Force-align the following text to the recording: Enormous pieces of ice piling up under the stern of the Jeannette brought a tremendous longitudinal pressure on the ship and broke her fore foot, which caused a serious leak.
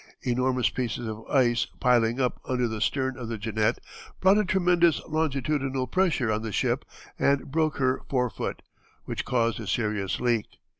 Enormous 0.23 0.69
pieces 0.69 1.05
of 1.07 1.23
ice 1.27 1.67
piling 1.79 2.19
up 2.19 2.41
under 2.45 2.67
the 2.67 2.81
stern 2.81 3.15
of 3.19 3.27
the 3.27 3.37
Jeannette 3.37 3.77
brought 4.19 4.39
a 4.39 4.43
tremendous 4.43 4.99
longitudinal 5.07 5.85
pressure 5.85 6.31
on 6.31 6.41
the 6.41 6.51
ship 6.51 6.85
and 7.19 7.51
broke 7.51 7.77
her 7.77 8.01
fore 8.09 8.31
foot, 8.31 8.63
which 9.05 9.25
caused 9.25 9.59
a 9.59 9.67
serious 9.67 10.19
leak. 10.19 10.47